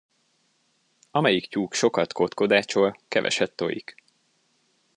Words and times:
Amelyik 1.11 1.47
tyúk 1.49 1.73
sokat 1.73 2.13
kotkodácsol, 2.13 2.97
keveset 3.07 3.51
tojik. 3.55 3.95